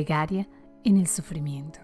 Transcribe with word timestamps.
plegaria 0.00 0.48
en 0.82 0.96
el 0.96 1.06
sufrimiento. 1.06 1.78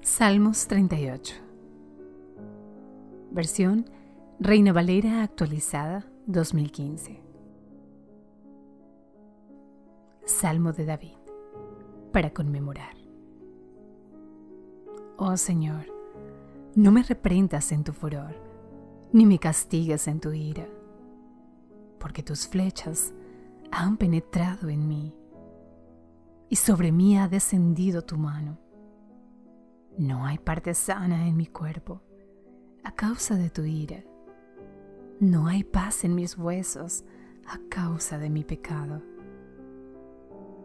Salmos 0.00 0.68
38 0.68 1.34
Versión 3.32 3.90
Reina 4.38 4.72
Valera 4.72 5.24
actualizada 5.24 6.06
2015 6.26 7.20
Salmo 10.24 10.72
de 10.72 10.84
David 10.84 11.18
para 12.12 12.30
conmemorar. 12.32 12.94
Oh 15.16 15.36
Señor, 15.36 15.86
no 16.76 16.92
me 16.92 17.02
reprendas 17.02 17.72
en 17.72 17.82
tu 17.82 17.92
furor, 17.92 18.36
ni 19.12 19.26
me 19.26 19.40
castigues 19.40 20.06
en 20.06 20.20
tu 20.20 20.32
ira, 20.32 20.68
porque 22.06 22.22
tus 22.22 22.46
flechas 22.46 23.12
han 23.72 23.96
penetrado 23.96 24.68
en 24.68 24.86
mí, 24.86 25.12
y 26.48 26.54
sobre 26.54 26.92
mí 26.92 27.18
ha 27.18 27.26
descendido 27.26 28.02
tu 28.02 28.16
mano 28.16 28.58
no 29.98 30.26
hay 30.26 30.36
parte 30.36 30.74
sana 30.74 31.26
en 31.26 31.38
mi 31.38 31.46
cuerpo 31.46 32.02
a 32.84 32.92
causa 32.92 33.34
de 33.34 33.48
tu 33.48 33.64
ira. 33.64 34.04
No 35.20 35.46
hay 35.46 35.64
paz 35.64 36.04
en 36.04 36.14
mis 36.14 36.36
huesos 36.36 37.02
a 37.46 37.58
causa 37.70 38.18
de 38.18 38.28
mi 38.28 38.44
pecado. 38.44 39.02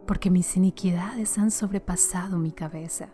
Porque 0.06 0.30
mis 0.30 0.54
iniquidades 0.58 1.38
han 1.38 1.50
sobrepasado 1.50 2.36
mi 2.36 2.52
cabeza. 2.52 3.08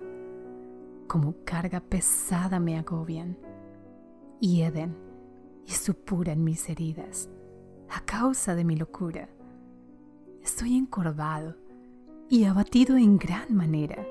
Como 1.06 1.36
carga 1.44 1.78
pesada 1.78 2.58
me 2.58 2.76
agobian. 2.76 3.38
Hieden 4.40 4.96
y 5.66 5.70
supuran 5.70 6.42
mis 6.42 6.68
heridas 6.68 7.30
a 7.90 8.00
causa 8.04 8.54
de 8.54 8.64
mi 8.64 8.76
locura. 8.76 9.28
Estoy 10.42 10.76
encorvado 10.76 11.56
y 12.28 12.44
abatido 12.44 12.96
en 12.96 13.18
gran 13.18 13.54
manera 13.54 14.04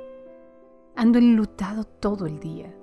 Ando 1.00 1.20
enlutado 1.20 1.84
todo 1.84 2.26
el 2.26 2.40
día, 2.40 2.76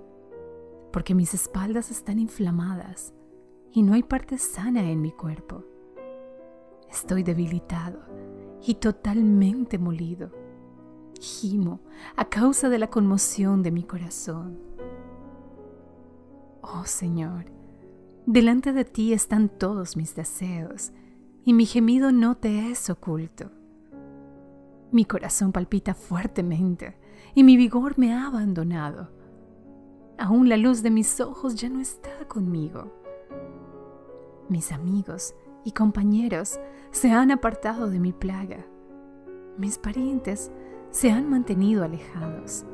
porque 0.93 1.17
mis 1.17 1.35
espaldas 1.35 1.91
están 1.91 2.21
inflamadas 2.21 3.13
y 3.73 3.83
no 3.83 3.95
hay 3.95 4.05
parte 4.05 4.39
sana 4.39 4.89
en 4.89 5.03
mi 5.03 5.11
cuerpo. 5.11 5.65
Estoy 6.89 7.25
debilitado 7.25 7.99
y 8.65 8.75
totalmente 8.77 9.81
molido. 9.81 10.31
Gimo 11.21 11.81
a 12.15 12.29
causa 12.29 12.69
de 12.69 12.79
la 12.79 12.89
conmoción 12.89 13.65
de 13.65 13.73
mi 13.73 13.83
corazón. 13.83 14.61
Oh 16.63 16.85
Señor, 16.85 17.47
delante 18.27 18.73
de 18.73 18.85
ti 18.85 19.13
están 19.13 19.49
todos 19.49 19.97
mis 19.97 20.15
deseos 20.15 20.93
y 21.45 21.53
mi 21.53 21.67
gemido 21.67 22.11
no 22.11 22.37
te 22.37 22.71
es 22.71 22.89
oculto. 22.89 23.51
Mi 24.93 25.05
corazón 25.05 25.53
palpita 25.53 25.95
fuertemente 25.95 26.97
y 27.35 27.45
mi 27.45 27.57
vigor 27.57 27.99
me 27.99 28.15
ha 28.15 28.27
abandonado. 28.27 29.11
Aún 30.19 30.49
la 30.49 30.57
luz 30.57 30.83
de 30.83 30.91
mis 30.91 31.21
ojos 31.21 31.57
ya 31.57 31.69
no 31.69 31.81
está 31.81 32.27
conmigo. 32.29 32.93
Mis 34.49 34.73
amigos 34.73 35.35
y 35.65 35.73
compañeros 35.73 36.59
se 36.93 37.11
han 37.11 37.31
apartado 37.31 37.91
de 37.91 37.99
mi 37.99 38.13
plaga. 38.13 38.65
Mis 39.59 39.79
parientes 39.79 40.51
se 40.91 41.11
han 41.11 41.29
mantenido 41.29 41.85
alejados. 41.85 42.65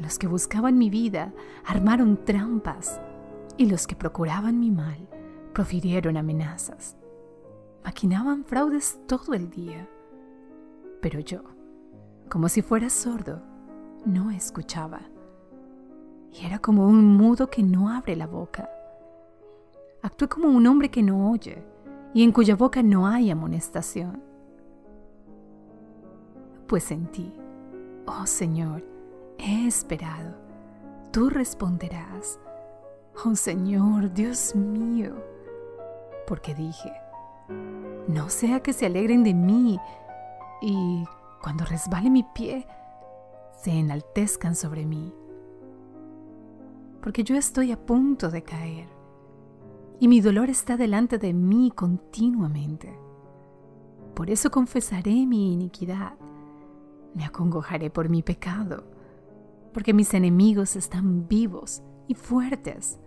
Los 0.00 0.18
que 0.18 0.26
buscaban 0.26 0.76
mi 0.76 0.90
vida 0.90 1.32
armaron 1.64 2.24
trampas 2.24 3.00
y 3.56 3.66
los 3.66 3.86
que 3.86 3.96
procuraban 3.96 4.58
mi 4.58 4.70
mal 4.70 5.08
profirieron 5.52 6.16
amenazas. 6.16 6.96
Maquinaban 7.84 8.44
fraudes 8.44 8.98
todo 9.06 9.34
el 9.34 9.50
día. 9.50 9.88
Pero 11.00 11.20
yo, 11.20 11.42
como 12.28 12.48
si 12.48 12.62
fuera 12.62 12.90
sordo, 12.90 13.42
no 14.04 14.30
escuchaba. 14.30 15.02
Y 16.32 16.44
era 16.44 16.58
como 16.58 16.88
un 16.88 17.16
mudo 17.16 17.48
que 17.50 17.62
no 17.62 17.90
abre 17.90 18.16
la 18.16 18.26
boca. 18.26 18.68
Actué 20.02 20.28
como 20.28 20.48
un 20.48 20.66
hombre 20.66 20.90
que 20.90 21.02
no 21.02 21.30
oye 21.30 21.64
y 22.12 22.22
en 22.22 22.32
cuya 22.32 22.56
boca 22.56 22.82
no 22.82 23.06
hay 23.06 23.30
amonestación. 23.30 24.22
Pues 26.66 26.90
en 26.90 27.06
ti, 27.06 27.32
oh 28.06 28.26
Señor, 28.26 28.84
he 29.38 29.66
esperado. 29.66 30.34
Tú 31.12 31.28
responderás, 31.28 32.40
oh 33.22 33.36
Señor, 33.36 34.12
Dios 34.12 34.54
mío, 34.54 35.14
porque 36.26 36.54
dije, 36.54 36.92
no 38.08 38.28
sea 38.28 38.60
que 38.60 38.72
se 38.72 38.86
alegren 38.86 39.22
de 39.24 39.34
mí 39.34 39.78
y 40.60 41.04
cuando 41.42 41.64
resbale 41.64 42.10
mi 42.10 42.24
pie, 42.34 42.66
se 43.62 43.70
enaltezcan 43.70 44.54
sobre 44.54 44.84
mí. 44.84 45.12
Porque 47.02 47.22
yo 47.22 47.36
estoy 47.36 47.70
a 47.72 47.76
punto 47.76 48.30
de 48.30 48.42
caer 48.42 48.88
y 50.00 50.08
mi 50.08 50.20
dolor 50.20 50.50
está 50.50 50.76
delante 50.76 51.18
de 51.18 51.32
mí 51.32 51.70
continuamente. 51.74 52.98
Por 54.14 54.30
eso 54.30 54.50
confesaré 54.50 55.26
mi 55.26 55.52
iniquidad, 55.52 56.14
me 57.14 57.24
acongojaré 57.24 57.90
por 57.90 58.08
mi 58.08 58.22
pecado, 58.22 58.84
porque 59.72 59.92
mis 59.92 60.14
enemigos 60.14 60.76
están 60.76 61.28
vivos 61.28 61.82
y 62.08 62.14
fuertes. 62.14 62.98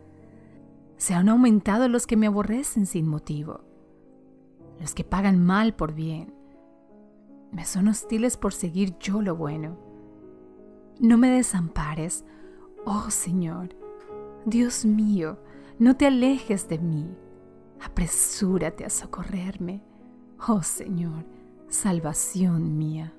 Se 0.98 1.14
han 1.14 1.30
aumentado 1.30 1.88
los 1.88 2.08
que 2.08 2.18
me 2.18 2.28
aborrecen 2.28 2.86
sin 2.86 3.08
motivo, 3.08 3.62
los 4.80 4.94
que 4.94 5.04
pagan 5.04 5.44
mal 5.44 5.76
por 5.76 5.94
bien 5.94 6.38
me 7.52 7.66
son 7.66 7.88
hostiles 7.88 8.38
por 8.38 8.54
seguir 8.54 8.98
yo 9.00 9.22
lo 9.22 9.36
bueno. 9.36 9.78
No 11.00 11.18
me 11.18 11.30
desampares, 11.30 12.26
oh 12.86 13.10
Señor. 13.10 13.76
Dios 14.46 14.86
mío, 14.86 15.40
no 15.80 15.96
te 15.96 16.08
alejes 16.08 16.68
de 16.68 16.80
mí. 16.80 17.10
Apresúrate 17.82 18.86
a 18.86 18.90
socorrerme, 18.90 19.84
oh 20.48 20.64
Señor, 20.64 21.26
salvación 21.70 22.78
mía. 22.78 23.14